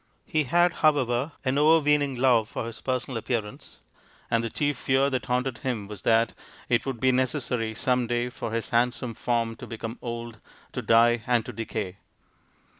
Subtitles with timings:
[0.25, 3.77] He had, however, an overweening love for his personal appearance,
[4.31, 6.33] and the chief fear that haunted him was that
[6.69, 10.39] it would be necessary some day for his handsome form to become old,
[10.73, 11.97] to die and to decay.